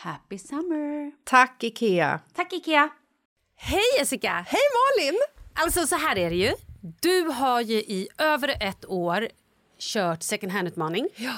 [0.00, 1.12] Happy summer!
[1.24, 2.20] Tack, Ikea!
[2.34, 2.88] Tack Ikea!
[3.56, 4.44] Hej Jessica!
[4.48, 5.20] Hej Malin!
[5.54, 6.54] Alltså så här är det ju.
[7.00, 9.28] Du har ju i över ett år
[9.78, 11.08] kört second hand-utmaning.
[11.16, 11.34] Ja.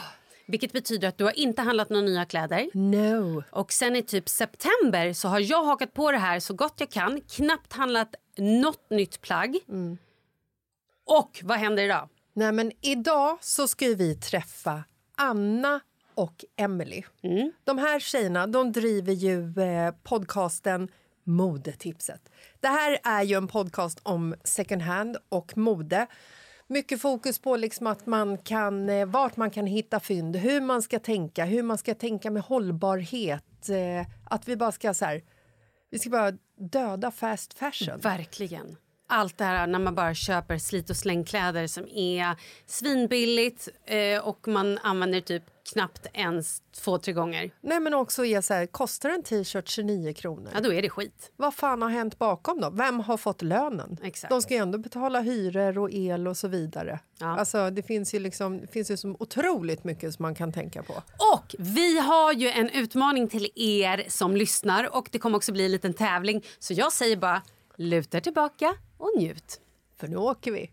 [0.47, 2.71] Vilket betyder att du har inte handlat några nya kläder.
[2.75, 3.43] No.
[3.51, 6.91] Och sen i typ september så har jag hakat på det här så gott jag
[6.91, 7.21] kan.
[7.21, 9.59] Knappt handlat något nytt plagg.
[11.07, 12.09] Och vad händer idag?
[12.33, 14.85] Nej, men idag så ska vi träffa
[15.17, 15.81] Anna
[16.21, 17.03] och Emily.
[17.65, 20.89] De här tjejerna de driver ju eh, podcasten
[21.25, 22.21] Modetipset.
[22.61, 26.07] Det här är ju en podcast om second hand och mode.
[26.67, 30.83] Mycket fokus på liksom att man kan, eh, vart man kan hitta fynd, hur man
[30.83, 33.69] ska tänka, hur man ska tänka med hållbarhet.
[33.69, 35.23] Eh, att vi bara ska så här,
[35.91, 37.99] vi ska bara döda fast fashion.
[37.99, 38.77] Verkligen.
[39.13, 44.49] Allt det här när man bara köper slit och slängkläder som är svinbilligt eh, och
[44.49, 47.51] man använder typ knappt ens två, tre gånger.
[47.61, 50.51] Nej men också är så här, kostar en t-shirt 29 kronor?
[50.55, 51.33] Ja, då är det skit.
[51.37, 52.71] Vad fan har hänt bakom då?
[52.71, 53.97] Vem har fått lönen?
[54.03, 54.31] Exakt.
[54.31, 57.01] De ska ju ändå betala hyror och el och så vidare.
[57.19, 57.27] Ja.
[57.27, 60.93] Alltså det finns ju liksom, finns ju så otroligt mycket som man kan tänka på.
[61.35, 65.65] Och vi har ju en utmaning till er som lyssnar och det kommer också bli
[65.65, 66.45] en liten tävling.
[66.59, 67.43] Så jag säger bara
[67.77, 69.61] luta tillbaka och njut.
[70.01, 70.71] För nu åker vi.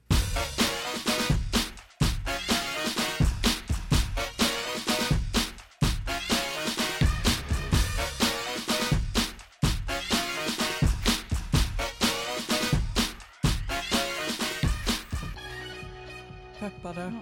[16.59, 17.05] Peppade.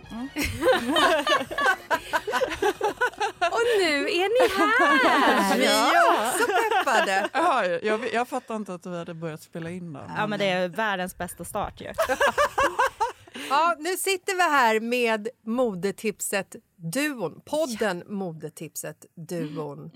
[3.52, 5.57] Och nu är här!
[5.57, 6.75] Vi är också peppade.
[7.33, 9.99] Jaha, jag, jag fattar inte att vi hade börjat spela in då.
[10.17, 11.87] Ja, men det är världens bästa start ju.
[13.50, 19.92] Ja, nu sitter vi här med modetipset Duon, podden Modetipset Duon.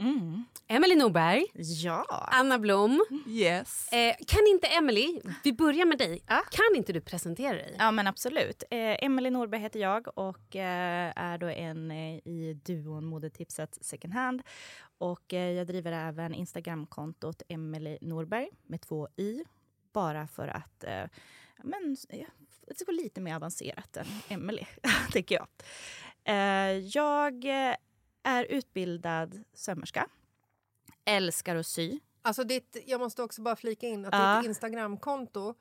[0.67, 2.05] Emily Norberg, Ja.
[2.31, 3.05] Anna Blom.
[3.27, 3.93] Yes.
[3.93, 6.23] Eh, kan inte Emily, vi börjar med dig.
[6.27, 6.41] Ja.
[6.51, 7.75] Kan inte du presentera dig?
[7.79, 8.63] Ja, men absolut.
[8.71, 14.13] Eh, Emelie Norberg heter jag och eh, är då en eh, i duon Modetipset Second
[14.13, 14.41] Hand.
[14.97, 19.43] Och eh, jag driver även Instagramkontot Emelie Norberg med två i.
[19.93, 20.91] Bara för att eh,
[21.57, 22.25] ja, men, eh,
[22.77, 24.67] det vara lite mer avancerat än Emelie,
[25.11, 25.47] tycker jag.
[26.23, 27.45] Eh, jag
[28.23, 30.07] är utbildad sömmerska.
[31.05, 31.99] Älskar att sy.
[32.21, 34.37] Alltså ditt, jag måste också bara flika in att Ja.
[34.37, 35.53] ditt Instagramkonto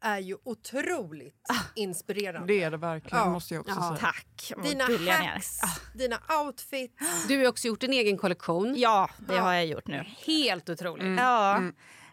[0.00, 2.46] är ju otroligt inspirerande.
[2.54, 3.30] Det är det verkligen, Ja.
[3.30, 3.96] måste jag också Ja.
[3.96, 4.12] säga.
[4.12, 4.52] Tack!
[4.62, 5.60] Dina hacks,
[5.94, 7.26] dina outfits.
[7.28, 8.74] Du har också gjort en egen kollektion.
[8.76, 10.04] Ja, det har jag gjort nu.
[10.26, 11.20] Helt otroligt.
[11.20, 11.62] Ja.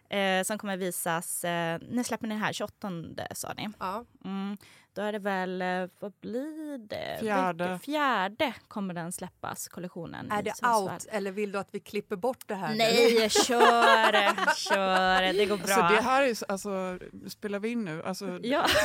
[0.10, 1.44] Eh, som kommer visas...
[1.44, 2.54] Eh, när släpper ni det här?
[2.54, 2.92] 28
[3.36, 3.70] sa ni.
[3.80, 4.06] Ja.
[4.26, 4.58] Mm.
[4.94, 5.62] Då är det väl...
[5.62, 7.18] Eh, vad blir det?
[7.20, 7.80] Fjärde.
[7.84, 10.32] Fjärde kommer den släppas, kollektionen.
[10.32, 10.84] Är det Sundsvall.
[10.90, 12.76] out eller vill du att vi klipper bort det här?
[12.76, 14.56] Nej, kör!
[14.56, 15.34] kör!
[15.34, 15.68] Det går bra.
[15.76, 18.04] Så det här är, så- alltså, spelar vi in nu?
[18.04, 18.66] Alltså, Ja.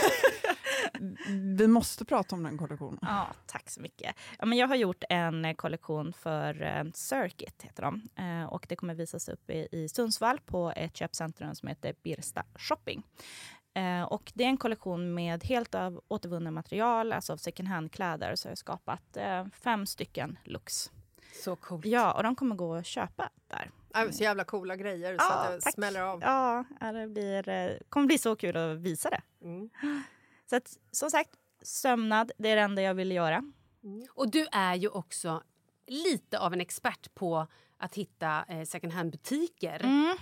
[1.57, 2.99] Vi måste prata om den kollektionen.
[3.03, 4.17] Ja, tack så mycket.
[4.39, 8.09] Ja, men jag har gjort en eh, kollektion för eh, Circuit, heter de.
[8.17, 12.45] Eh, och det kommer visas upp i, i Sundsvall på ett köpcentrum som heter Birsta
[12.55, 13.03] Shopping.
[14.09, 18.37] Och det är en kollektion med helt av återvunna material, alltså av second hand-kläder.
[18.37, 19.17] Så jag har skapat
[19.53, 20.91] fem stycken looks.
[21.45, 21.87] Så coolt.
[21.87, 23.71] Ja, och de kommer gå att köpa där.
[23.95, 25.75] Ja, Så jävla coola grejer så Ja, att det tack.
[25.75, 26.21] smäller av.
[26.23, 29.21] Ja, det blir, kommer bli så kul att visa det.
[29.43, 29.71] Mm.
[30.51, 31.31] Så att, som sagt,
[31.63, 33.43] sömnad, det är det enda jag vill göra.
[34.11, 35.43] Och du är ju också
[35.87, 37.47] lite av en expert på
[37.79, 39.81] att hitta eh, second hand-butiker.
[39.85, 40.17] Mm.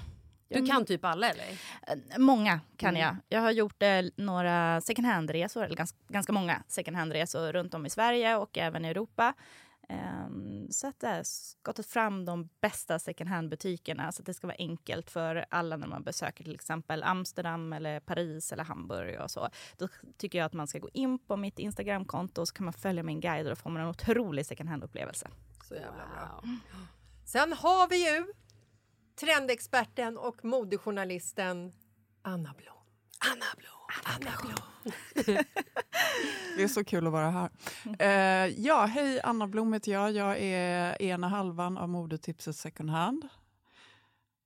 [0.49, 1.45] Du kan typ alla, eller?
[1.87, 3.17] Eh, Många kan jag.
[3.29, 7.87] Jag har gjort eh, några second hand-resor, eller ganska, ganska många second hand-resor runt om
[7.87, 9.35] i Sverige och även i Europa.
[9.93, 14.47] Ehm, så att jag har skottat fram de bästa second hand-butikerna så att det ska
[14.47, 19.31] vara enkelt för alla när man besöker till exempel Amsterdam, eller Paris eller Hamburg och
[19.31, 19.49] så.
[19.77, 22.73] Då tycker jag att man ska gå in på mitt Instagramkonto och så kan man
[22.73, 25.29] följa min guide och då får man en otrolig second hand-upplevelse.
[25.69, 26.45] Så jävla bra.
[27.25, 28.27] Sen har vi ju
[29.21, 31.73] trendexperten och modejournalisten
[32.23, 32.77] Anna Blom.
[33.33, 33.82] Anna Blom.
[34.03, 34.57] Anna Blom.
[36.57, 37.51] Det är så kul att vara här.
[37.99, 40.13] Eh, ja, hej, Anna Blom heter jag.
[40.13, 43.29] Jag är ena halvan av modetipset second hand.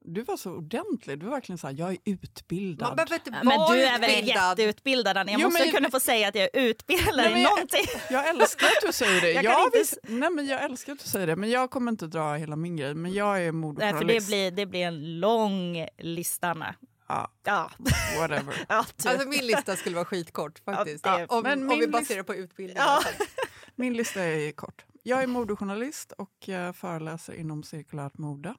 [0.08, 1.19] Du var så ordentlig.
[1.19, 2.88] Du var verkligen så här, jag är utbildad.
[2.88, 4.58] Man behöver inte Ja, vara Men du är väl utbildad.
[4.58, 5.31] jätteutbildad Anna?
[5.32, 7.84] Jag Jo, måste men- kunna få säga att jag är utbildad Nej, i jag- någonting.
[8.10, 9.31] Jag älskar att du säger det.
[9.32, 11.90] Jag Jag, inte visst, nej, men jag älskar att du säger det, men jag kommer
[11.92, 12.94] inte dra hela min grej.
[12.94, 14.26] Men jag är Nej, för modejournalist.
[14.26, 16.75] det blir, det blir en lång lista, Anna.
[17.08, 17.70] Ja, Ja,
[18.19, 18.64] whatever.
[18.69, 19.08] ja du.
[19.08, 21.06] Alltså min lista skulle vara skitkort faktiskt.
[21.06, 22.76] Ja, det- om, men om vi list- baserar på utbildning.
[22.81, 23.03] Ja.
[23.75, 24.85] Min lista är kort.
[25.03, 28.55] Jag är modejournalist och eh, föreläser inom cirkulärt mode.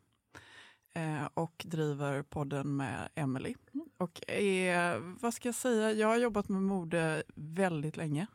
[0.94, 3.56] Eh, och driver podden med Emily.
[3.98, 8.28] Och är, vad ska jag säga, jag har jobbat med mode väldigt länge.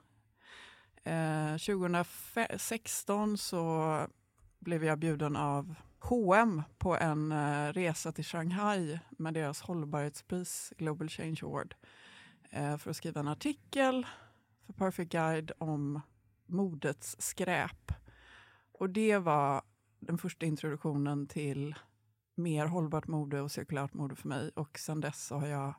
[1.05, 3.99] Eh, 2016 så
[4.59, 11.09] blev jag bjuden av H&M på en eh, resa till Shanghai med deras hållbarhetspris Global
[11.09, 11.75] Change Award
[12.51, 14.07] eh, för att skriva en artikel
[14.67, 16.01] för Perfect Guide om
[16.47, 17.93] modets skräp.
[18.73, 19.63] Och det var
[20.01, 21.75] den första introduktionen till
[22.35, 24.51] mer hållbart mode och cirkulärt mode för mig.
[24.55, 25.75] Och sen dess så har jag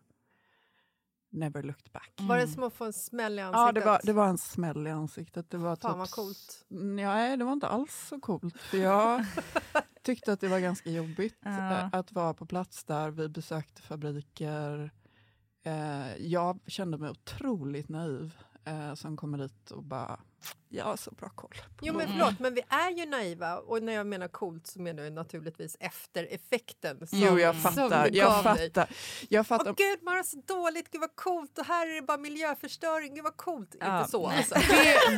[1.34, 2.12] never looked back.
[2.20, 3.60] Var det som att få en smäll i ansiktet?
[3.66, 5.50] Ja, det var, det var en smäll i ansiktet.
[5.50, 6.66] Det var Fan typ- vad coolt.
[6.70, 8.58] Nej, det var inte alls så coolt.
[8.62, 9.26] För jag
[10.04, 11.72] tyckte att det var ganska jobbigt Ja.
[11.80, 13.10] eh, att vara på plats där.
[13.12, 14.92] Vi besökte fabriker.
[15.64, 18.36] Eh, jag kände mig otroligt naiv
[18.66, 20.20] eh, som kommer dit och bara,
[20.70, 21.54] jag har så bra koll.
[21.82, 24.82] Jo men mode." förlåt, men vi är ju naiva och när jag menar coolt så
[24.82, 27.08] menar jag naturligtvis eftereffekten.
[27.08, 28.10] Som, Jo, jag fattar.
[28.14, 28.90] Jag fattar.
[29.30, 29.74] Jag Åh fattar.
[29.78, 33.24] gud, man har så dåligt, gud vad coolt och här är det bara miljöförstöring, gud
[33.24, 33.76] vad coolt.
[33.80, 34.00] Ja.
[34.00, 34.56] Inte så alltså.
[34.56, 34.64] Det,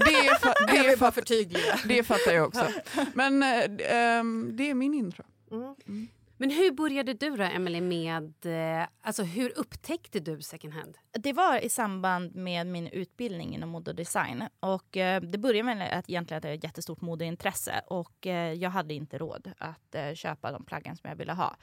[0.05, 1.79] det, är fa- det, Jag är bara förtydliga.
[1.85, 2.67] det fattar jag också.
[3.13, 5.23] Men ehm, det är min intro.
[5.51, 6.07] Mm.
[6.37, 8.33] Men hur började du då, Emily, med...
[8.45, 10.97] Eh, alltså hur upptäckte du second hand?
[11.11, 14.43] Det var i samband med min utbildning inom mode och design.
[14.59, 18.53] Och, eh, det började med att egentligen att jag hade ett jättestort modeintresse och eh,
[18.53, 21.55] jag hade inte råd att eh, köpa de plaggen som jag ville ha.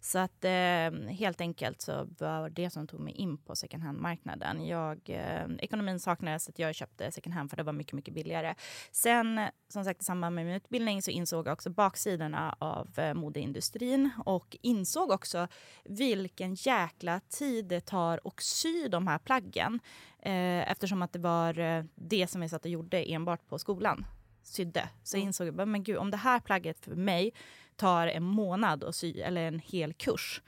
[0.00, 4.66] Så att eh, helt enkelt så var det som tog mig in på second hand-marknaden.
[4.66, 8.54] Jag, eh, ekonomin saknades så jag köpte second hand för det var mycket, mycket billigare.
[8.92, 13.14] Sen som sagt i samband med min utbildning så insåg jag också baksidorna av eh,
[13.14, 15.48] modeindustrin och insåg också
[15.84, 19.80] vilken jäkla tid det tar att sy de här plaggen.
[20.22, 24.06] Eh, eftersom att det var eh, det som jag satt och gjorde enbart på skolan
[24.42, 24.88] sydde.
[25.02, 27.32] Så jag insåg jag men gud, om det här plagget för mig
[27.78, 30.42] tar en månad att sy, eller en hel kurs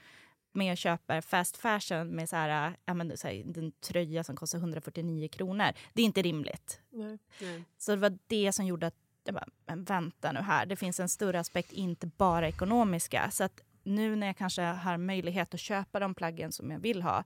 [0.53, 4.35] men jag köper fast fashion med så här, ja, men, så här, en tröja som
[4.35, 5.71] kostar 149 kronor.
[5.93, 6.81] Det är inte rimligt.
[6.89, 7.19] Nej.
[7.41, 7.63] Nej.
[7.77, 10.99] Så det var det som gjorde att jag bara, men vänta nu här, det finns
[10.99, 13.31] en större aspekt, inte bara ekonomiska.
[13.31, 17.01] Så att nu när jag kanske har möjlighet att köpa de plaggen som jag vill
[17.01, 17.23] ha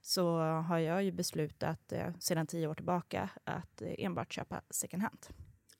[0.00, 5.02] så har jag ju beslutat eh, sedan tio år tillbaka att eh, enbart köpa second
[5.02, 5.26] hand.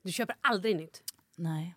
[0.03, 1.03] Du köper aldrig nytt?
[1.37, 1.75] Nej.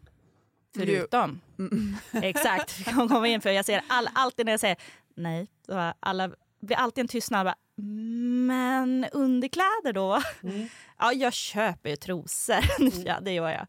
[0.76, 1.42] Förutom.
[1.60, 1.96] Mm.
[2.24, 2.88] Exakt.
[2.88, 4.78] Jag kommer in för jag ser all, alltid när jag säger
[5.16, 7.46] nej, så alla blir alltid en tystnad.
[7.46, 7.56] Bara,
[8.48, 10.22] men underkläder då?
[10.44, 10.68] Mm.
[11.02, 12.80] Ja, jag köper ju trosor.
[12.80, 13.04] Mm.
[13.06, 13.68] ja, det gör jag.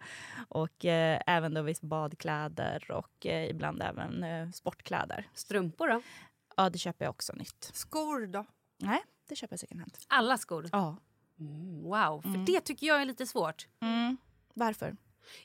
[0.48, 5.28] Och eh, även då visst badkläder och eh, ibland även eh, sportkläder.
[5.34, 6.02] Strumpor då?
[6.56, 7.70] Ja, det köper jag också nytt.
[7.72, 8.44] Skor då?
[8.78, 9.96] Nej, det köper jag second hand.
[10.08, 10.68] Alla skor?
[10.72, 10.96] Ja.
[11.40, 12.44] Mm, wow, för mm.
[12.44, 13.68] det tycker jag är lite svårt.
[13.80, 14.16] Mm.
[14.54, 14.96] Varför?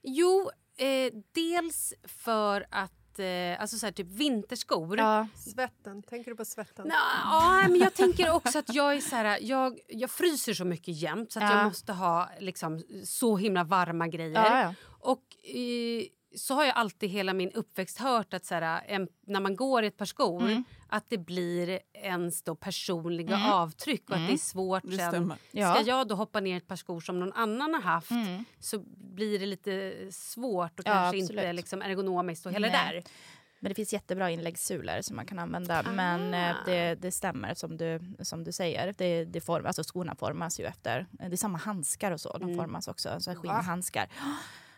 [0.01, 4.97] Jo, eh, dels för att eh, alltså så här, typ vinterskor.
[4.97, 5.27] Ja.
[5.35, 6.87] Svetten, tänker du på svetten?
[6.89, 11.01] Ja, men jag tänker också att jag är så här, jag, jag fryser så mycket
[11.01, 11.57] jämt så att ja.
[11.57, 14.45] jag måste ha liksom, så himla varma grejer.
[14.45, 14.73] Ja, ja.
[14.99, 15.23] Och
[15.55, 16.03] eh,
[16.35, 19.83] så har jag alltid hela min uppväxt hört att så här, en, när man går
[19.83, 20.63] i ett par skor mm.
[20.89, 23.51] att det blir ens då personliga mm.
[23.51, 24.37] avtryck och att det är mm.
[24.37, 25.33] svårt det sen.
[25.51, 25.73] Ja.
[25.73, 28.45] Ska jag då hoppa ner i ett par skor som någon annan har haft mm.
[28.59, 31.29] så blir det lite svårt och ja, kanske absolut.
[31.29, 32.93] inte liksom ergonomiskt och hela Nej.
[32.93, 33.03] där.
[33.59, 35.79] Men det finns jättebra inläggssulor som man kan använda.
[35.79, 35.91] Ah.
[35.91, 38.93] Men eh, det, det stämmer som du, som du säger.
[38.97, 41.07] Det, det form, alltså skorna formas ju efter...
[41.11, 42.37] Det är samma handskar och så.
[42.37, 42.57] De mm.
[42.57, 43.19] formas också.
[43.19, 44.07] Så skinnhandskar.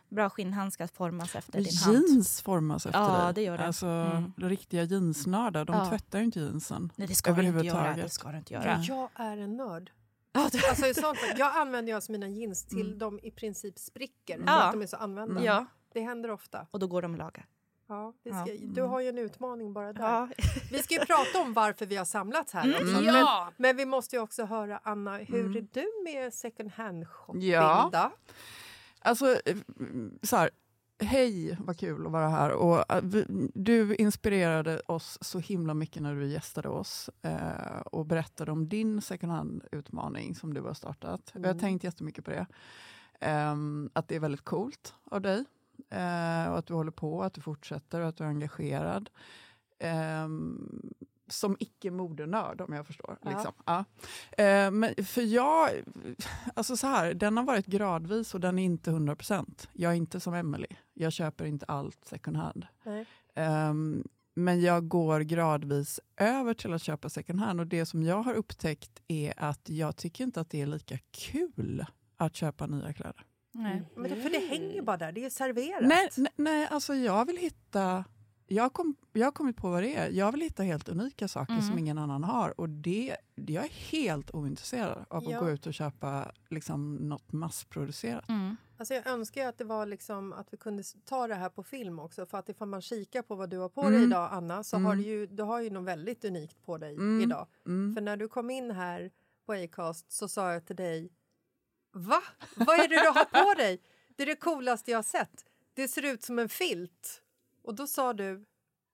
[0.09, 1.97] Bra skinnhandskar formas efter din hand.
[1.97, 3.33] Jeans formas efter ja, dig.
[3.33, 3.65] Det gör det.
[3.65, 4.33] Alltså, mm.
[4.37, 5.89] Riktiga jeansnördar, de ja.
[5.89, 6.91] tvättar ju inte jeansen.
[6.95, 7.95] Nej, det ska du inte göra.
[7.95, 8.79] Det ska du inte göra.
[8.83, 9.91] Jag är en nörd.
[10.31, 12.99] alltså, sånt, jag använder alltså mina jeans till mm.
[12.99, 14.63] de i princip spricker, ja.
[14.63, 15.43] att de är så använda.
[15.43, 15.65] Ja.
[15.93, 16.67] Det händer ofta.
[16.71, 17.43] Och då går de att laga.
[17.89, 18.57] Ja, ska, ja.
[18.61, 20.03] Du har ju en utmaning bara där.
[20.03, 20.29] Ja.
[20.71, 22.63] Vi ska ju prata om varför vi har samlats här.
[22.63, 22.75] Mm.
[22.75, 23.03] Också.
[23.03, 23.43] Ja.
[23.45, 25.57] Men, men, vi måste ju också höra, Anna, hur mm.
[25.57, 27.41] är du med second hand-shopping?
[27.41, 28.11] Ja.
[28.99, 29.57] Alltså, eh,
[30.23, 30.49] så här,
[30.99, 32.51] hej vad kul att vara här.
[32.51, 33.03] Och, eh,
[33.53, 39.01] du inspirerade oss så himla mycket när du gästade oss eh, och berättade om din
[39.01, 41.31] second hand-utmaning som du har startat.
[41.35, 41.43] Mm.
[41.43, 41.61] Jag har mm.
[41.61, 42.45] tänkt jättemycket på det.
[43.19, 43.55] Eh,
[43.93, 45.45] att det är väldigt coolt av dig.
[45.89, 49.09] Eh, och att du håller på, att du fortsätter och att du är engagerad.
[50.23, 50.93] Um,
[51.27, 53.17] som icke-modenörd om jag förstår.
[53.21, 53.29] Ja.
[53.29, 53.53] Liksom.
[53.65, 53.85] Ja.
[54.43, 55.69] Eh, men för jag,
[56.53, 59.67] alltså så här, den har varit gradvis och den är inte 100%.
[59.73, 60.67] Jag är inte som Emily.
[60.93, 62.65] Jag köper inte allt second hand.
[63.35, 63.73] Eh,
[64.35, 68.33] men jag går gradvis över till att köpa second hand och det som jag har
[68.33, 71.85] upptäckt är att jag tycker inte att det är lika kul
[72.17, 73.25] att köpa nya kläder.
[73.53, 73.83] Nej.
[73.95, 75.87] Men det, för det hänger bara där, det är serverat.
[75.87, 78.05] Nej, nej, nej alltså jag vill hitta
[78.47, 80.09] jag, kom, jag har kommit på vad det är.
[80.09, 81.65] Jag vill hitta helt unika saker mm.
[81.65, 82.59] som ingen annan har.
[82.59, 85.39] Och det, Jag är helt ointresserad av att ja.
[85.39, 88.29] gå ut och köpa liksom, något massproducerat.
[88.29, 88.55] Mm.
[88.77, 91.99] Alltså jag önskar att det var liksom, att vi kunde ta det här på film
[91.99, 92.25] också.
[92.25, 93.93] För att ifall man kikar på vad du har på mm.
[93.93, 95.03] dig idag, Anna, så har mm.
[95.03, 97.21] du ju, du har ju något väldigt unikt på dig mm.
[97.21, 97.47] idag.
[97.65, 97.95] Mm.
[97.95, 99.11] För när du kom in här
[99.45, 101.09] på Acast så sa jag till dig
[101.91, 102.23] Va?
[102.55, 103.81] Vad är det du har på dig?
[104.15, 105.45] Det är det coolaste jag har sett.
[105.73, 107.21] Det ser ut som en filt.
[107.67, 108.45] Och då sa du...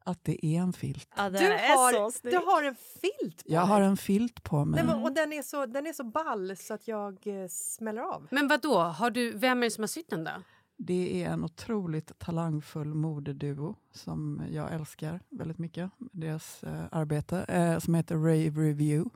[0.05, 1.09] Att det är en filt.
[1.17, 3.67] Ja, du, har, du har en filt på Jag dig.
[3.67, 4.83] har en filt på mig.
[4.83, 8.01] Nej, men, och den är, så, den är så ball så att jag eh, smäller
[8.01, 8.27] av.
[8.31, 8.77] Men vad då?
[8.79, 10.31] Har du, vem är det som har sytt den då?
[10.77, 15.91] Det är en otroligt talangfull modeduo som jag älskar väldigt mycket.
[15.97, 19.09] Deras eh, arbete eh, som heter Rave Review.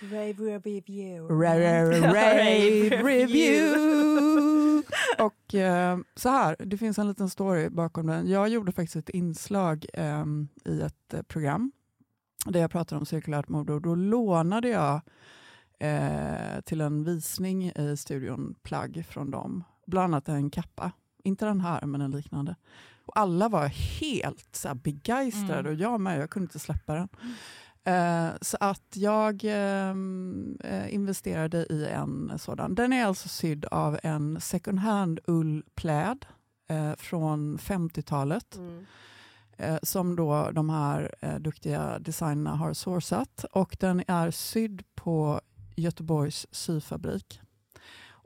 [0.00, 1.34] Rave Review.
[1.34, 1.90] Rave
[3.02, 4.57] Review.
[5.24, 8.28] Och eh, så här, det finns en liten story bakom den.
[8.30, 10.24] Jag gjorde faktiskt ett inslag eh,
[10.64, 11.72] i ett eh, program
[12.46, 15.00] där jag pratade om cirkulärt mode och då lånade jag
[15.80, 19.64] eh, till en visning i studion plagg från dem.
[19.86, 20.92] Bland annat en kappa.
[21.24, 22.56] Inte den här, men en liknande.
[23.04, 23.66] Och alla var
[24.00, 25.72] helt så begeistrade Mm.
[25.72, 27.08] och jag med, jag kunde inte släppa den.
[27.88, 32.74] Eh, så att jag ehm, eh, investerade i en sådan.
[32.74, 36.26] Den är alltså sydd av en second hand ullpläd
[36.68, 38.84] eh, från 50-talet Mm.
[39.56, 43.44] eh, som då de här eh, duktiga designerna har sourcat.
[43.52, 45.40] Och den är sydd på
[45.76, 47.40] Göteborgs syfabrik.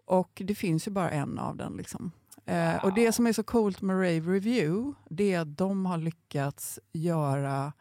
[0.06, 1.76] Och det finns ju bara en av den.
[1.76, 2.12] Liksom.
[2.46, 5.98] Eh, och det som är så coolt med Rave Review, det är att de har
[5.98, 7.72] lyckats göra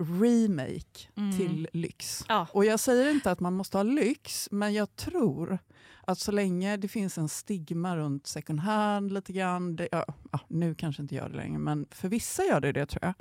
[0.00, 1.36] remake Mm.
[1.36, 2.24] till lyx.
[2.28, 2.46] Ja.
[2.52, 5.58] Och jag säger inte att man måste ha lyx, men jag tror
[6.06, 10.40] att så länge det finns en stigma runt second hand lite grann, det, ja, ja,
[10.48, 13.14] nu kanske inte gör det längre, men för vissa gör det det tror jag.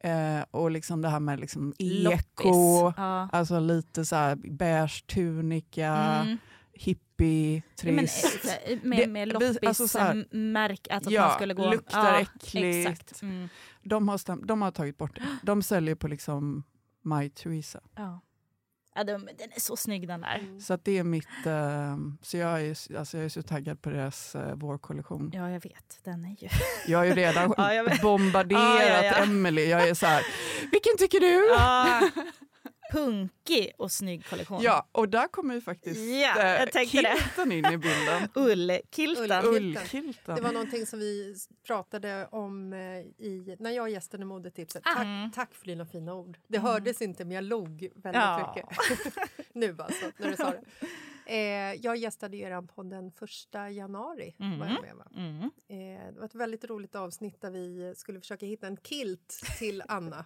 [0.00, 2.92] Eh, och liksom det här med liksom eko.
[2.96, 3.28] Ja.
[3.32, 6.38] alltså lite så här beige tunika, Mm.
[6.72, 8.44] hippie, Ja, men, trist.
[8.66, 11.34] eh, med, Det- med vi- loppis, alltså så här- m- märk, alltså att Ja, man
[11.36, 11.70] skulle gå...
[11.70, 12.88] luktar ja, äckligt.
[12.88, 13.22] Exakt.
[13.22, 13.48] Mm.
[13.88, 15.22] De, har stäm- de har tagit bort det.
[15.42, 16.62] De säljer på liksom
[17.02, 17.80] My Theresa.
[17.96, 18.20] Ja.
[18.94, 20.60] Ja, de, den är så snygg den där.
[20.60, 21.46] Så att det är mitt...
[21.46, 25.30] Eh, så jag är, alltså jag är så taggad på deras eh, vårkollektion.
[25.34, 25.98] Ja, jag vet.
[26.04, 26.48] Den är ju...
[26.86, 29.14] Jag har ju redan Ja, bombarderat Ja, ja, ja.
[29.22, 29.68] Emily.
[29.68, 30.22] Jag är så här,
[30.72, 31.48] vilken tycker du?
[32.92, 34.62] Punkig och snygg kollektion.
[34.62, 37.16] Ja, och där kommer ju faktiskt Ja, jag eh, tänkte det.
[37.18, 38.28] kilten in i bilden.
[38.34, 39.44] Ullkilten.
[39.44, 40.36] Ullkilten.
[40.36, 42.78] Det var någonting som vi pratade om eh,
[43.26, 44.82] i, när jag gästade modetipset.
[44.84, 44.94] Ah.
[44.94, 45.30] Tack, Mm.
[45.30, 46.38] tack för dina fina ord.
[46.48, 48.54] Det hördes inte men jag log väldigt Ja.
[48.56, 48.78] mycket.
[49.54, 50.62] nu alltså, när du sa det.
[51.30, 54.34] Eh, jag gästade er podd den första januari.
[54.38, 55.06] Var jag med, va?
[55.16, 55.42] Mm.
[55.42, 59.82] Eh, det var ett väldigt roligt avsnitt där vi skulle försöka hitta en kilt till
[59.88, 60.24] Anna.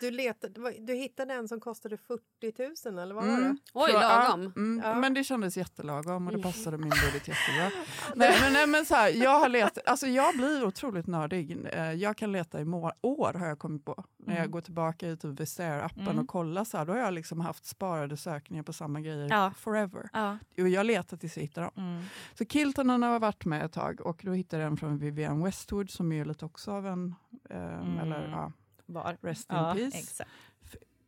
[0.00, 3.38] Du, letade, du hittade en som kostade 40 000 eller vad var det?
[3.44, 3.58] Mm.
[3.74, 4.52] Oj, Så, ja, lagom.
[4.56, 4.94] mm, Ja.
[4.94, 7.70] Men det kändes jättelagom och det passade min budget jättebra.
[8.14, 11.66] nej, men, nej, men så här, jag, har let, alltså jag blir otroligt nördig.
[11.72, 14.04] Eh, Jag kan leta i må- år har jag kommit på.
[14.18, 14.50] När jag Mm.
[14.50, 16.18] går tillbaka i typ Vistair-appen Mm.
[16.18, 19.52] och kollar så här, då har jag liksom haft sparade sökningar på samma grejer Ja.
[19.58, 20.08] forever.
[20.12, 20.38] Ja.
[20.58, 21.72] Och jag letar tills jag hittar dem.
[21.76, 22.02] Mm.
[22.34, 25.90] Så Kiltonen har varit med ett tag och då hittade jag en från Vivienne Westwood
[25.90, 27.14] som är lite också av en,
[27.50, 27.98] eh, Mm.
[27.98, 28.52] eller ja,
[28.86, 29.16] Var.
[29.20, 30.30] rest in Ja, peace, exakt.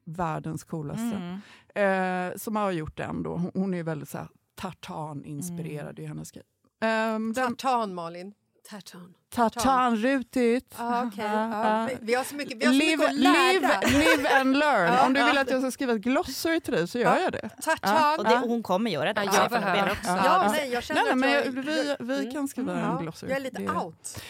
[0.04, 1.40] världens coolaste.
[1.75, 2.30] Mm.
[2.33, 3.37] Eh, som har gjort den då.
[3.37, 6.45] Hon, hon är väldigt så här, tartan-inspirerad i hennes grej.
[6.80, 8.35] Um, den, Tartan, Malin.
[8.71, 9.14] Tartan.
[9.36, 10.74] Tartan-rutigt.
[10.78, 11.96] Ah, okay.
[12.00, 13.80] Vi har så mycket, vi har så Live, mycket att lära.
[13.80, 15.06] live, live and learn.
[15.06, 17.20] Om du vill att jag ska skriva ett glossary till dig så gör Ja.
[17.22, 17.49] jag det.
[17.62, 18.18] Tartan.
[18.18, 19.25] Och det, hon kommer göra det.
[19.25, 19.92] Jag för behöver det.
[19.92, 20.08] också.
[20.10, 20.52] Ja, Ja.
[20.52, 21.66] nej, jag känner Nej, nej, att men jag,
[21.99, 23.30] jag, vi, vi kan skriva en glossary.
[23.30, 24.20] jag är lite det, out.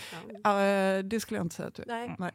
[0.45, 2.17] Eh, det skulle jag inte säga att du är.
[2.19, 2.33] Nej.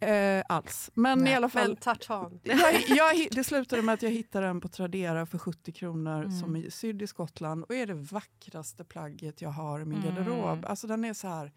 [0.00, 0.90] Eh, alls.
[0.94, 1.76] Men i alla fall.
[2.42, 6.40] Jag, jag, det slutade med att jag hittade den på Tradera för 70 kronor Mm.
[6.40, 10.14] som är sydd i Skottland och är det vackraste plagget jag har i min Mm.
[10.14, 10.64] garderob.
[10.66, 11.52] Alltså den är så här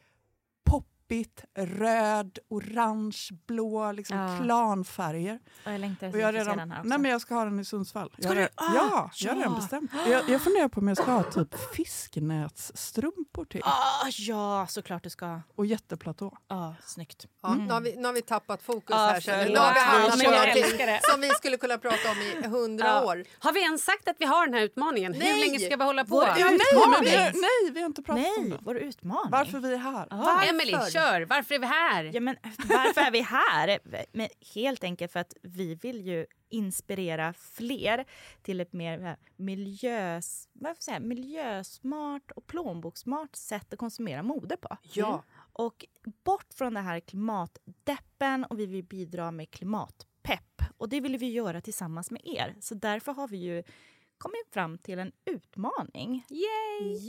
[0.66, 4.38] pop poppigt, röd, orange, blå, liksom Ja.
[4.44, 5.40] klanfärger.
[5.66, 6.90] Och jag längtar Och jag, mycket att se redan, den här också.
[6.90, 8.12] nej men jag ska ha den i Sundsvall.
[8.20, 8.44] Ska jag, du?
[8.44, 9.60] Ah, ja, jag har redan ja.
[9.60, 9.92] bestämt.
[10.10, 13.62] Jag, jag funderar på om jag ska ha typ fisknätsstrumpor till.
[13.64, 15.42] Ah, ja, såklart du ska.
[15.56, 16.38] Och jätteplatå.
[16.48, 17.26] Ah, snyggt.
[17.44, 19.22] Ja, nu, har vi, nu har vi tappat fokus Ja, här.
[19.22, 19.50] känner.
[19.50, 21.00] Nu har vi hamnat på det.
[21.12, 23.06] som vi skulle kunna prata om i hundra Ja.
[23.06, 23.24] år.
[23.40, 25.12] Har vi ens sagt att vi har den här utmaningen?
[25.12, 25.32] Nej!
[25.34, 26.16] Hur länge ska vi hålla på?
[26.16, 27.04] Vår Nej, men utmaning.
[27.12, 27.24] vi, har-
[27.66, 28.60] nej, vi har inte pratat om Nej, det.
[28.62, 29.32] vår utmaning.
[29.32, 30.08] Varför vi är här.
[30.10, 30.44] Ah.
[30.44, 31.22] Emily, kör!
[31.22, 32.04] Varför är vi här?
[32.14, 32.36] Ja, men
[32.70, 33.80] varför är vi här?
[34.12, 38.06] Men helt enkelt för att vi vill ju inspirera fler
[38.42, 44.78] till ett mer eh, miljös, jag säga, miljösmart och plånbokssmart sätt att konsumera mode på.
[44.94, 45.24] Ja.
[45.54, 45.86] Och
[46.24, 50.62] bort från det här klimatdeppen och vi vill bidra med klimatpepp.
[50.78, 52.56] Och det vill vi göra tillsammans med er.
[52.60, 53.64] Så därför har vi ju
[54.22, 56.26] kommit fram till en utmaning.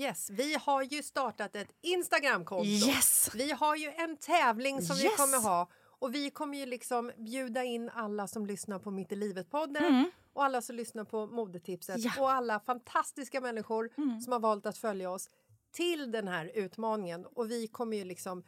[0.00, 2.64] Yes, vi har ju startat ett Instagramkonto.
[2.88, 3.30] Yes!
[3.34, 5.16] Vi har ju en tävling som vi Yes!
[5.16, 5.68] kommer ha.
[5.98, 10.10] Och vi kommer ju liksom bjuda in alla som lyssnar på Mitt i livet-podden Mm.
[10.32, 12.12] och alla som lyssnar på Modetipset Ja.
[12.18, 14.20] och alla fantastiska människor Mm.
[14.20, 15.30] som har valt att följa oss
[15.72, 17.26] till den här utmaningen.
[17.26, 18.44] Och vi kommer ju liksom...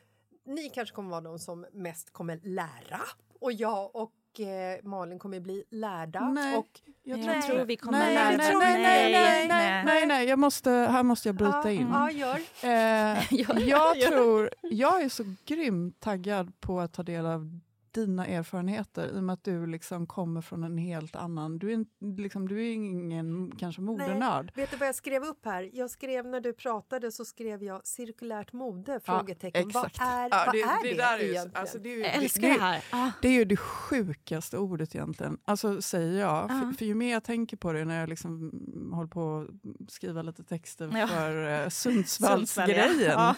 [0.46, 3.00] Ni kanske kommer vara de som mest kommer lära
[3.40, 4.46] och jag och eh,
[4.82, 6.20] Malin kommer bli lärda.
[6.20, 6.56] Nej.
[6.56, 9.84] Och Jag Jag tror vi kommer nej, lära nej, oss- nej, nej, nej, nej, nej.
[9.84, 11.88] nej, nej, jag måste, här måste jag bryta ja, in.
[11.92, 12.40] Ja, gör.
[12.62, 13.34] Eh,
[13.68, 17.60] jag tror, jag är så grymt taggad på att ta del av
[17.94, 21.58] dina erfarenheter i och med att du liksom kommer från en helt annan...
[21.58, 21.84] Du är,
[22.18, 24.52] liksom, du är ingen kanske modenörd.
[24.54, 25.70] Vet du vad jag skrev upp här?
[25.72, 29.00] Jag skrev när du pratade så skrev jag cirkulärt mode?
[29.04, 29.68] Frågetecken.
[29.74, 30.00] vad exakt.
[30.12, 31.50] är, Ja, vad det- är det det, där är egentligen?
[31.54, 32.84] alltså, det är ju- Jag älskar det- det här.
[32.90, 33.10] Ah.
[33.22, 36.44] Det är ju det sjukaste ordet egentligen, alltså, säger jag.
[36.44, 36.48] Ja.
[36.48, 38.52] För, för ju mer jag tänker på det när jag liksom
[38.92, 39.46] håller på
[39.84, 41.06] att skriva lite texter Ja.
[41.06, 43.36] för uh, Sundsvall, Sundsvallsgrejen ja.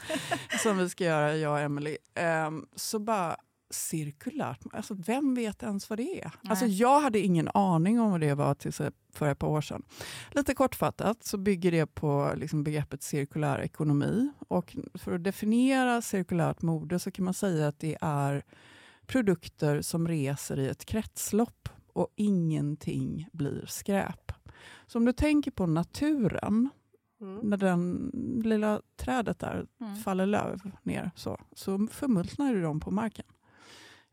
[0.63, 3.37] som vi ska göra, jag och Emily, ehm, så bara
[3.71, 6.31] cirkulärt, alltså vem vet ens vad det är?
[6.49, 8.81] Alltså jag hade ingen aning om vad det var tills
[9.13, 9.83] för ett par år sedan.
[10.31, 16.63] Lite kortfattat så bygger det på liksom begreppet cirkulär ekonomi och för att definiera cirkulärt
[16.63, 18.45] mode så kan man säga att det är
[19.07, 24.33] produkter som reser i ett kretslopp och ingenting blir skräp.
[24.87, 26.69] Så om du tänker på naturen,
[27.21, 27.41] Mm.
[27.51, 28.11] när den
[28.45, 29.97] lilla trädet där Mm.
[29.97, 33.25] faller löv ner så, så förmultnar de på marken.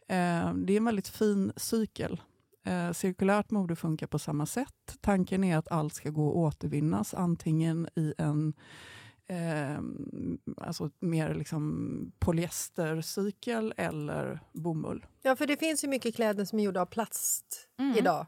[0.07, 2.21] Eh, det är en väldigt fin cykel.
[2.65, 4.97] Eh, cirkulärt mode funkar på samma sätt.
[5.01, 8.53] Tanken är att allt ska gå att återvinnas, antingen i en
[9.27, 9.79] eh,
[10.57, 15.05] alltså mer liksom polyestercykel eller bomull.
[15.21, 17.97] Ja, för det finns ju mycket kläder som är gjorda av plast Mm.
[17.97, 18.25] idag.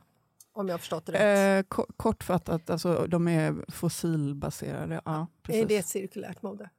[0.54, 1.66] Om jag har förstått det rätt.
[1.66, 5.02] Eh, ko- kortfattat, alltså, de är fossilbaserade.
[5.06, 5.64] Ja, precis.
[5.64, 6.70] är det cirkulärt mode?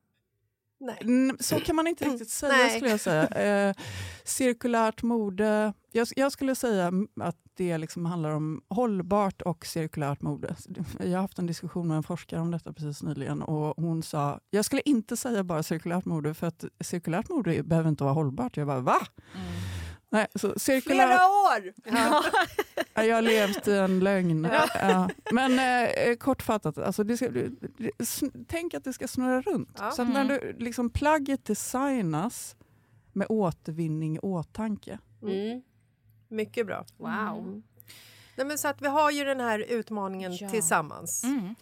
[0.81, 0.99] Nej.
[1.01, 2.77] Mm, Så kan man inte riktigt säga Nej.
[2.77, 3.27] skulle jag säga.
[3.69, 3.75] Eh,
[4.25, 5.73] cirkulärt mode.
[5.93, 10.57] Jag, jag skulle säga att det liksom handlar om hållbart och cirkulärt mode.
[11.01, 14.41] Jag har haft en diskussion med en forskare om detta precis nyligen och hon sa,
[14.51, 18.57] jag skulle inte säga bara cirkulärt mode för att cirkulärt mode behöver inte vara hållbart.
[18.57, 18.99] Jag bara, va?
[20.11, 21.09] Nej, så cirkulärt...
[21.09, 21.73] Flera år!
[22.95, 24.49] Ja, jag har levt i en lögn.
[24.75, 25.11] Ja.
[25.33, 27.51] Men eh, kortfattat, alltså det ska, det,
[28.49, 29.77] tänk att det ska snurra runt.
[29.79, 29.91] Ja.
[29.91, 32.57] Så att när du, liksom, plagget designas
[33.13, 34.99] med återvinning i åtanke.
[35.23, 35.63] Mm.
[36.29, 36.85] Mycket bra.
[36.97, 37.39] Wow.
[37.39, 37.63] Mm.
[38.37, 40.51] Nej, men så att vi har ju den här utmaningen Ja.
[40.51, 41.25] tillsammans.
[41.25, 41.55] Mm.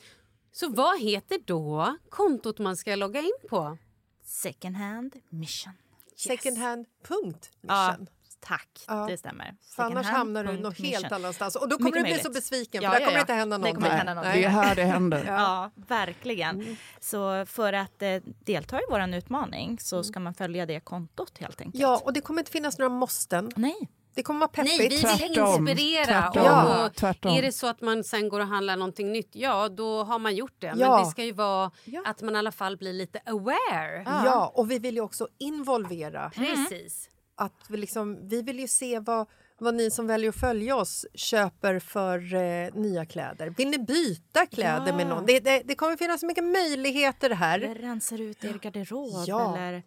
[0.53, 3.79] Så vad heter då kontot man ska logga in på?
[4.23, 5.73] Second hand mission.
[6.17, 8.07] Second hand punkt Ja, mission.
[8.45, 8.85] Tack.
[8.89, 9.07] Ja.
[9.09, 9.55] Det stämmer.
[9.77, 11.57] För annars hamnar du något helt annanstans.
[11.57, 12.35] Och då kommer Mycket du bli så möjligt.
[12.51, 13.21] besviken Ja, för där ja, kommer det ja.
[13.23, 13.75] inte hända Det någonting.
[13.75, 14.41] kommer inte hända någonting.
[14.43, 15.25] Det är här det händer.
[15.29, 16.77] Ja, verkligen.
[17.01, 21.61] Så för att eh, delta i vår utmaning så ska man följa det kontot helt
[21.61, 21.83] enkelt.
[21.83, 23.51] Ja, och det kommer inte finnas några måsten.
[23.57, 23.89] Nej.
[24.15, 24.79] Det kommer vara peppigt.
[24.79, 25.69] Nej, vi vill Tvärtom.
[25.69, 26.05] inspirera.
[26.05, 26.45] Tvärtom.
[26.45, 26.91] Ja.
[26.97, 27.37] Tvärtom.
[27.39, 30.35] är det så att man sen går och handlar någonting nytt, ja då har man
[30.35, 30.67] gjort det.
[30.77, 30.91] Ja.
[30.97, 32.03] Men det ska ju vara Ja.
[32.07, 34.03] att man i alla fall blir lite aware.
[34.07, 36.31] Ja, och vi vill ju också involvera.
[36.35, 37.09] Precis.
[37.37, 39.27] Att vi, liksom, vi vill ju se vad,
[39.59, 43.55] vad ni som väljer att följa oss köper för eh, nya kläder.
[43.57, 44.97] Vill ni byta kläder Ja.
[44.97, 45.27] med någon?
[45.27, 47.59] Det, det, det kommer finnas så mycket möjligheter här.
[47.61, 49.57] Eller rensar ut er garderob Ja.
[49.57, 49.83] eller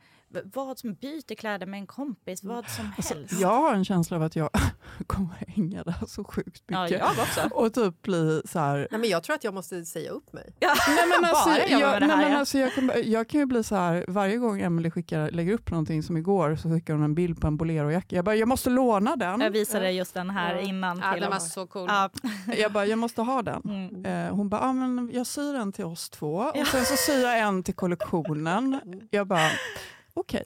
[0.53, 3.11] vad som byter kläder med en kompis, vad som helst.
[3.11, 4.49] Alltså, Jag har en känsla av att jag
[5.07, 6.99] kommer hänga där så sjukt Ja, mycket.
[6.99, 7.41] jag också.
[7.51, 8.87] Och typ bli så här...
[8.91, 10.53] Nej, men jag tror att jag måste säga upp mig.
[10.59, 12.23] Ja, Nej, men alltså, bara jobba jag, med det nej, här.
[12.23, 12.39] men ja.
[12.39, 15.71] alltså, jag, kan, jag kan ju bli så här, varje gång Emily skickar, lägger upp
[15.71, 18.15] någonting som igår så skickar hon en bild på en bolerojacka.
[18.15, 19.41] Jag bara, jag måste låna den.
[19.41, 20.61] Jag visade just den här Ja.
[20.61, 20.99] innan.
[21.03, 21.85] Ja, till den var så cool.
[21.89, 22.09] Ja.
[22.57, 23.61] Jag bara, jag måste ha den.
[23.65, 24.05] Mm.
[24.05, 27.21] Eh, hon bara, ah, men jag syr en till oss två och sen så syr
[27.23, 28.81] jag en till kollektionen.
[29.11, 29.49] Jag bara,
[30.19, 30.43] okej.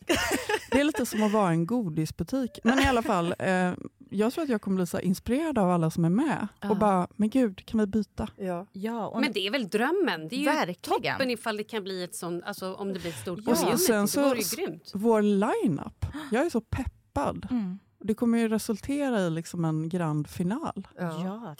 [0.71, 2.60] Det är lite som att vara en godisbutik.
[2.63, 3.73] Men i alla fall, eh,
[4.10, 6.47] jag tror att jag kommer bli så inspirerad av alla som är med.
[6.62, 6.69] Ja.
[6.69, 8.27] Och bara, men gud, kan vi byta?
[8.38, 8.67] Ja.
[8.71, 10.27] Ja, och Men det är väl drömmen?
[10.27, 10.75] Det är ju Verkligen.
[11.12, 13.51] toppen ifall det kan bli ett sånt, alltså om det blir ett stort Och så-
[13.55, 13.84] community.
[13.86, 14.91] sen det så- vore ju grymt.
[14.93, 17.47] Vår line-up, jag är så peppad.
[17.51, 17.79] Mm.
[18.04, 20.88] Det kommer ju resultera i liksom en grand final.
[21.00, 21.06] Ja,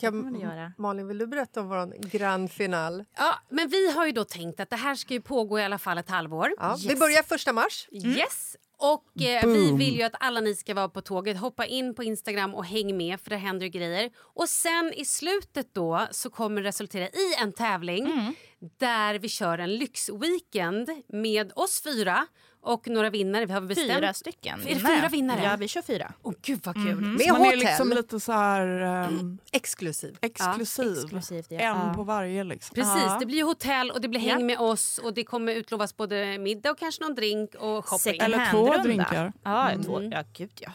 [0.06, 0.72] Kan- kommer det göra.
[0.78, 3.04] Malin, vill du berätta om vår grand final?
[3.16, 5.78] Ja, men vi har ju då tänkt att det här ska ju pågå i alla
[5.78, 6.52] fall ett halvår.
[6.58, 6.98] Ja, Vi Yes.
[7.00, 7.88] börjar första mars.
[7.92, 8.56] Yes!
[8.78, 11.36] Och eh, vi vill ju att alla ni ska vara på tåget.
[11.38, 14.10] Hoppa in på Instagram och häng med för det händer ju grejer.
[14.18, 18.34] Och sen i slutet då så kommer det resultera i en tävling
[18.78, 22.26] där vi kör en lyxweekend med oss fyra
[22.62, 23.46] och några vinnare.
[23.46, 23.92] Vi har bestämt.
[23.92, 25.42] Fyra stycken Är det fyra vinnare?
[25.44, 26.12] Ja, vi kör fyra.
[26.22, 27.00] Åh gud vad kul.
[27.00, 27.58] Med Så man är hotell.
[27.58, 30.18] liksom lite så här ehm, Exklusiv.
[30.20, 30.92] exklusiv.
[31.04, 31.58] Exklusivt, ja.
[31.60, 31.92] En Ja.
[31.96, 32.44] på varje.
[32.44, 32.74] Liksom.
[32.74, 33.16] Precis, Ja.
[33.20, 34.46] det blir ju hotell och det blir häng Ja.
[34.46, 37.98] med oss och det kommer utlovas både middag och kanske någon drink och shopping.
[38.12, 39.32] Second Eller två drinkar.
[39.42, 39.84] Ja, Mm.
[39.84, 40.02] två.
[40.02, 40.72] Ja, gud ja.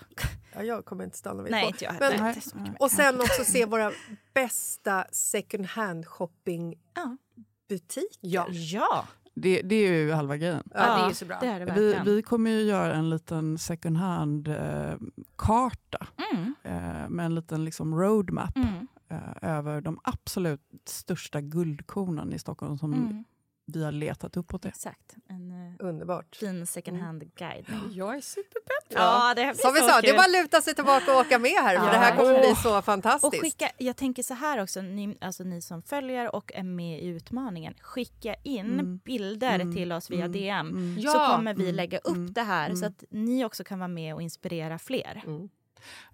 [0.55, 1.67] Ja, jag kommer inte stanna vid Nej, två.
[1.69, 2.23] inte jag Men-.
[2.23, 2.35] Nej.
[2.55, 2.71] Inte.
[2.79, 3.91] Och sen också se våra
[4.33, 7.17] bästa second hand shopping Ja.
[7.69, 8.07] butiker.
[8.21, 8.45] Ja.
[8.49, 9.07] Ja,
[9.41, 10.63] Det, det är ju halva grejen.
[10.73, 11.37] Ja, det är ju så bra.
[11.41, 16.53] Det är det Vi, vi kommer ju göra en liten second hand-karta Mm.
[16.63, 18.87] eh, med en liten liksom roadmap Mm.
[19.09, 23.23] eh, över de absolut största guldkornen i Stockholm som Mm.
[23.73, 24.61] Vi har letat uppåt.
[24.61, 24.69] Det.
[24.69, 25.15] Exakt.
[25.29, 26.35] En, eh, Underbart.
[26.35, 27.79] fin second hand-guidning.
[27.91, 28.85] Jag är superpepp.
[28.89, 30.15] Ja, det Som vi sa, det är kul.
[30.17, 31.73] bara att luta sig tillbaka och åka med här.
[31.73, 31.81] Ja.
[31.81, 33.41] det här kommer bli så Och fantastiskt.
[33.43, 37.05] skicka, jag tänker så här också, ni, alltså ni som följer och är med i
[37.07, 38.97] utmaningen, skicka in Mm.
[38.97, 39.75] bilder Mm.
[39.75, 40.31] till oss via Mm.
[40.31, 40.95] DM Mm.
[41.01, 41.33] så Ja.
[41.35, 41.75] kommer vi Mm.
[41.75, 42.33] lägga upp Mm.
[42.33, 42.77] det här Mm.
[42.77, 45.23] så att ni också kan vara med och inspirera fler.
[45.25, 45.49] Mm.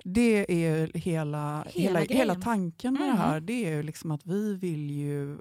[0.03, 2.17] Det är ju hela, hela, grejen.
[2.17, 3.15] hela tanken med Mm.
[3.15, 3.39] det här.
[3.39, 5.37] Det är ju liksom att vi vill ju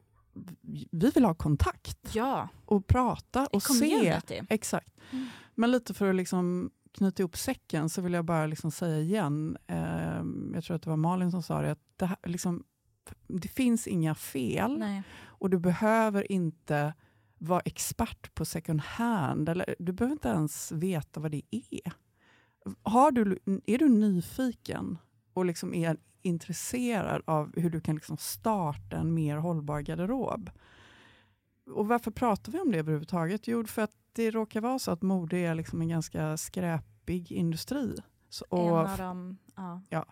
[0.90, 4.20] vi vill ha kontakt Ja, och prata och se.
[4.48, 4.88] Exakt.
[5.10, 5.26] Mm.
[5.54, 9.56] Men lite för att liksom knyta ihop säcken så vill jag bara liksom säga igen,
[9.66, 10.22] eh,
[10.54, 12.64] jag tror att det var Malin som sa det, att det, här, liksom,
[13.26, 15.02] det finns inga fel Nej.
[15.24, 16.94] och du behöver inte
[17.38, 19.48] vara expert på second hand.
[19.48, 21.92] Eller, du behöver inte ens veta vad det är.
[22.82, 24.98] Har du, är du nyfiken
[25.32, 30.50] och liksom är intresserad av hur du kan liksom starta en mer hållbar garderob.
[31.70, 33.48] Och varför pratar vi om det överhuvudtaget?
[33.48, 37.96] Jo, för att det råkar vara så att mode är liksom en ganska skräpig industri.
[38.28, 39.38] Så, En och, av dem,
[39.88, 40.06] ja.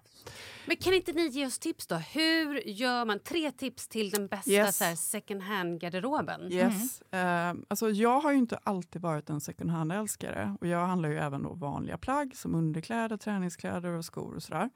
[0.66, 1.94] Men kan inte ni ge oss tips då?
[1.94, 3.18] Hur gör man?
[3.18, 4.76] Tre tips till den bästa Yes.
[4.76, 6.52] så här, second hand-garderoben.
[6.52, 7.00] Yes.
[7.00, 10.56] Eh, alltså jag har ju inte alltid varit en second hand-älskare.
[10.60, 14.70] Och jag handlar ju även då vanliga plagg som underkläder, träningskläder och skor och sådär.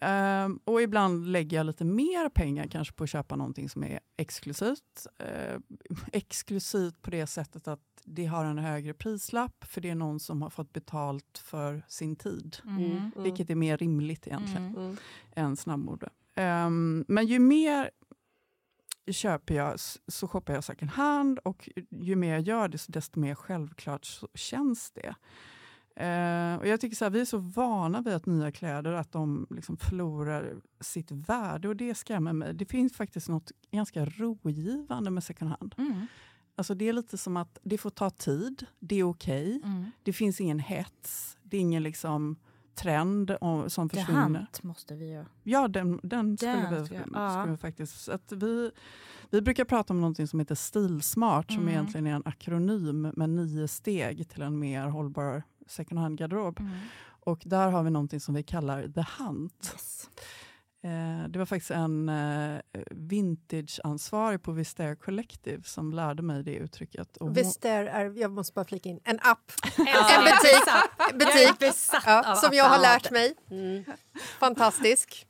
[0.00, 4.00] Eh, och ibland lägger jag lite mer pengar kanske på att köpa någonting som är
[4.16, 5.06] exklusivt.
[5.18, 5.58] Eh,
[6.12, 10.42] exklusivt på det sättet att det har en högre prislapp för det är någon som
[10.42, 12.56] har fått betalt för sin tid.
[12.64, 13.10] Mm.
[13.16, 14.82] Vilket är mer rimligt egentligen Mm.
[14.84, 14.96] Mm.
[15.34, 16.08] än snabbmode.
[16.34, 17.90] Ehm, men ju mer
[19.10, 19.74] köper jag
[20.08, 24.28] så shoppar jag second hand och ju mer jag gör det desto mer självklart så
[24.34, 25.14] känns det.
[25.98, 29.12] Eh, och jag tycker så här, Vi är så vana vid att nya kläder att
[29.12, 32.54] de liksom förlorar sitt värde och det skrämmer mig.
[32.54, 35.74] Det finns faktiskt något ganska rogivande med second hand.
[35.78, 36.06] Mm.
[36.56, 39.60] Alltså det är lite som att det får ta tid, det är okej.
[39.64, 39.84] Mm.
[40.02, 42.36] Det finns ingen hets, det är ingen liksom
[42.74, 44.20] trend om- som Det försvinner.
[44.20, 45.24] hand måste vi ju.
[45.42, 47.44] Ja, den, den skulle, Den vi, ska jag- skulle ja.
[47.48, 48.08] vi faktiskt...
[48.08, 48.70] Att vi,
[49.30, 51.68] vi brukar prata om något som heter Stilsmart som Mm.
[51.74, 56.60] egentligen är en akronym med nio steg till en mer hållbar second hand-garderob.
[56.60, 56.72] Mm.
[57.24, 59.70] Och där har vi något som vi kallar The Hunt.
[59.74, 60.08] Yes.
[60.84, 67.16] Eh, det var faktiskt en eh, vintage-ansvarig på Vistair Collective som lärde mig det uttrycket.
[67.16, 69.52] Och Vister är, jag måste bara flika in, en app.
[69.78, 70.24] En
[71.14, 71.72] butik, butik
[72.04, 73.34] ja, som jag har lärt mig.
[73.50, 73.84] Mm.
[74.38, 75.27] Fantastisk.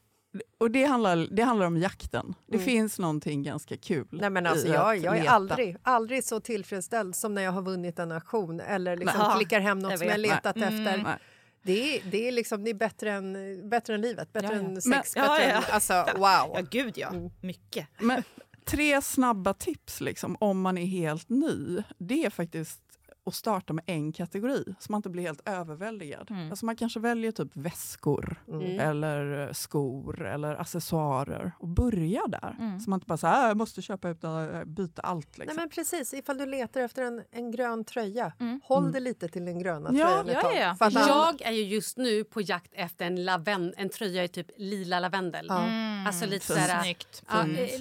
[0.58, 2.34] Och det, handlar, det handlar om jakten.
[2.46, 2.64] Det Mm.
[2.64, 5.32] finns någonting ganska kul Nej, men alltså, i jag, att jag är leta.
[5.32, 9.36] aldrig, aldrig så tillfredsställd som när jag har vunnit en auktion eller liksom Nej.
[9.36, 10.64] klickar hem Jag något som jag letat Nej.
[10.64, 10.94] efter.
[10.94, 11.02] Mm.
[11.02, 11.18] Nej.
[11.62, 13.34] Det är, det, är liksom, det är bättre än,
[13.70, 14.58] bättre än livet, bättre Ja, ja.
[14.68, 15.56] än sex, Men- bättre Ja, ja.
[15.56, 15.62] än...
[15.72, 16.22] Alltså, wow!
[16.54, 17.08] Ja, gud ja.
[17.08, 17.30] Mm.
[17.40, 17.86] Mycket.
[18.00, 18.22] Men
[18.64, 22.82] tre snabba tips liksom, om man är helt ny, det är faktiskt
[23.28, 26.30] att starta med en kategori så man inte blir helt överväldigad.
[26.30, 26.50] Mm.
[26.50, 28.80] Alltså man kanske väljer typ väskor Mm.
[28.80, 32.56] eller eh, skor eller accessoarer och börja där.
[32.58, 32.80] Mm.
[32.80, 35.28] Så man inte bara säger "Ah, jag måste köpa ut, äh, byta allt.
[35.38, 35.56] Nej, Liksom.
[35.56, 38.60] men precis, ifall du letar efter en, en grön tröja, Mm.
[38.64, 38.92] håll Mm.
[38.92, 40.74] det lite till den gröna Ja, tröjan ja, ja.
[40.74, 44.24] För att han- Jag är ju just nu på jakt efter en, laven, en tröja
[44.24, 45.46] i typ lila lavendel.
[45.48, 45.62] Ja.
[45.64, 46.06] Mm.
[46.06, 46.58] Alltså lite Fint.
[46.58, 46.82] såhär...
[46.82, 47.22] Snyggt.
[47.28, 47.80] Ja, eh,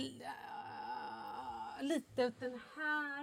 [1.82, 3.17] lite åt den här.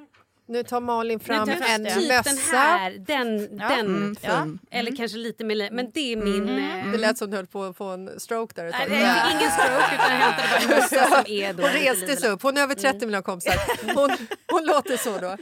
[0.47, 2.23] Nu tar Malin fram Nej, en typ mössa.
[2.31, 2.91] den här.
[3.07, 3.69] Den, Ja.
[3.69, 3.87] den.
[3.87, 4.43] Mm, Ja.
[4.43, 4.59] fin.
[4.71, 5.69] Eller kanske lite mer...
[5.73, 6.43] Men det är min...
[6.49, 6.87] Mm.
[6.87, 8.65] eh, Det lät som du höll på att få en stroke där.
[8.67, 8.97] ett Nej, tag.
[8.99, 12.17] det är ingen stroke utan jag hämtade bara en mössa som är då Hon reste
[12.17, 12.43] sig upp.
[12.43, 13.55] Hon är över 30 miljoner kompisar.
[13.95, 14.11] Hon,
[14.51, 15.37] hon låter så då.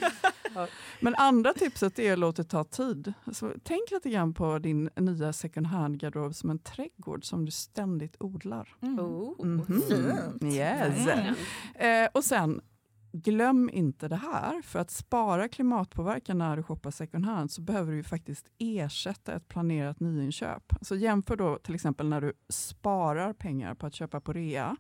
[1.01, 3.13] Men andra tipset är att låta det ta tid.
[3.25, 8.17] Alltså, tänk lite grann på din nya second hand-garderob som en trädgård som du ständigt
[8.21, 8.69] odlar.
[8.81, 9.83] Oh, Mhm.
[9.89, 10.55] Fint.
[10.55, 11.07] Yes.
[11.75, 12.61] Eh, och sen,
[13.13, 14.63] glöm inte det här.
[14.63, 19.49] För att spara klimatpåverkan när du shoppar second hand så behöver du faktiskt ersätta ett
[19.49, 20.73] planerat nyinköp.
[20.81, 24.77] Så jämför då till exempel när du sparar pengar på att köpa på rea.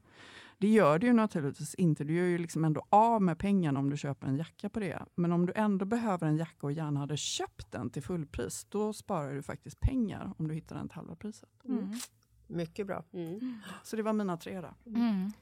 [0.58, 2.04] Det gör du ju naturligtvis inte.
[2.04, 5.06] Du gör ju liksom ändå av med pengarna om du köper en jacka på rea.
[5.14, 8.92] Men om du ändå behöver en jacka och gärna hade köpt den till fullpris, då
[8.92, 11.50] sparar du faktiskt pengar om du hittar den till halva priset.
[11.64, 11.92] Mm.
[12.46, 13.04] Mycket bra.
[13.12, 13.60] Mm.
[13.82, 14.90] Så det var mina tre då.
[14.90, 15.32] Mm.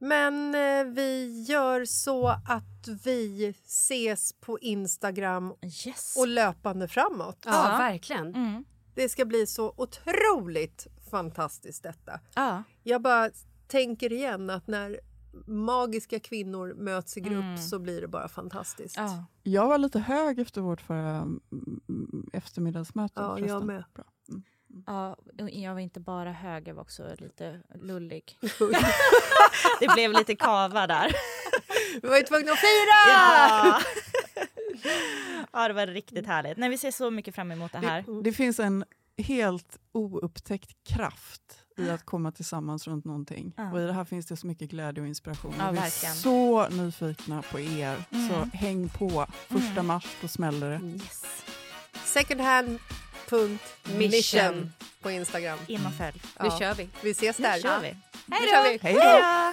[0.00, 5.54] Men eh, vi gör så att vi ses på Instagram
[5.86, 6.14] Yes.
[6.18, 7.38] och löpande framåt.
[7.44, 8.34] Ja, verkligen.
[8.34, 8.64] Mm.
[8.94, 12.20] Det ska bli så otroligt fantastiskt detta.
[12.34, 12.62] Ja.
[12.82, 13.30] Jag bara
[13.68, 15.00] tänker igen att när
[15.46, 17.58] magiska kvinnor möts i grupp Mm.
[17.58, 18.96] så blir det bara fantastiskt.
[18.96, 19.24] Ja.
[19.42, 21.40] Jag var lite hög efter vårt förra mm,
[22.32, 23.20] eftermiddagsmöte.
[23.20, 23.84] Ja, jag med.
[23.94, 24.04] Bra.
[24.70, 24.84] Mm.
[24.86, 25.16] Ja,
[25.50, 28.38] jag var inte bara hög, jag var också lite lullig.
[29.80, 31.12] det blev lite kava där.
[32.02, 33.08] Vi var ju tvungna att fira!
[33.08, 33.80] Ja.
[35.52, 36.58] Ja, det var riktigt härligt.
[36.58, 38.04] Nej, vi ser så mycket fram emot det här.
[38.06, 38.84] Det, det finns en
[39.18, 41.42] helt oupptäckt kraft
[41.78, 43.52] i att komma tillsammans runt någonting.
[43.56, 43.72] Ja.
[43.72, 45.54] Och i det här finns det så mycket glädje och inspiration.
[45.58, 46.14] Ja, vi är verkligen.
[46.14, 48.04] så nyfikna på er.
[48.10, 48.28] Mm.
[48.28, 49.26] Så häng på.
[49.48, 51.00] Första mars, då smäller det.
[53.30, 55.58] Secondhand.mission på Instagram.
[55.66, 56.22] In och följ.
[56.40, 56.58] Nu Ja.
[56.58, 56.88] kör vi.
[57.02, 57.60] Vi ses Nu där.
[57.60, 57.96] kör vi.
[58.26, 58.78] Nu kör vi.
[58.82, 59.52] Hej då!